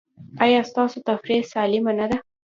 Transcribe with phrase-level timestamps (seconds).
[0.43, 2.17] ایا ستاسو تفریح سالمه نه ده؟